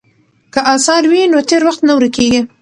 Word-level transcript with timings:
که 0.53 0.59
اثار 0.73 1.03
وي 1.11 1.21
نو 1.31 1.39
تېر 1.49 1.61
وخت 1.67 1.81
نه 1.87 1.93
ورکیږي. 1.97 2.41